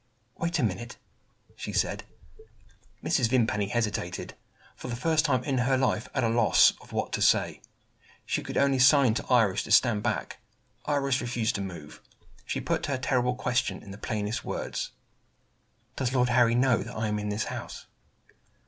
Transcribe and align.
"Wait 0.39 0.57
a 0.57 0.63
minute," 0.63 0.97
she 1.55 1.71
said. 1.71 2.05
Mrs. 3.03 3.29
Vimpany 3.29 3.67
hesitated. 3.67 4.33
For 4.75 4.87
the 4.87 4.95
first 4.95 5.23
time 5.25 5.43
in 5.43 5.59
her 5.59 5.77
life 5.77 6.09
at 6.15 6.23
a 6.23 6.27
loss 6.27 6.73
what 6.89 7.13
to 7.13 7.21
say, 7.21 7.61
she 8.25 8.41
could 8.41 8.57
only 8.57 8.79
sign 8.79 9.13
to 9.13 9.25
Iris 9.27 9.61
to 9.61 9.71
stand 9.71 10.01
back. 10.01 10.39
Iris 10.87 11.21
refused 11.21 11.53
to 11.53 11.61
move. 11.61 12.01
She 12.47 12.59
put 12.59 12.87
her 12.87 12.97
terrible 12.97 13.35
question 13.35 13.83
in 13.83 13.91
the 13.91 13.97
plainest 13.99 14.43
words: 14.43 14.89
"How 14.89 15.97
does 15.97 16.13
Lord 16.15 16.29
Harry 16.29 16.55
know 16.55 16.77
that 16.81 16.95
I 16.97 17.07
am 17.07 17.19
in 17.19 17.29
this 17.29 17.43
house?" 17.53 17.85